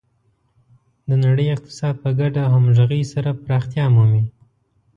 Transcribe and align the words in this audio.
د 1.07 1.09
نړۍ 1.25 1.47
اقتصاد 1.55 1.95
په 2.03 2.09
ګډه 2.19 2.41
او 2.45 2.49
همغږي 2.55 3.01
سره 3.13 3.29
پراختیا 3.43 3.85
مومي. 3.95 4.23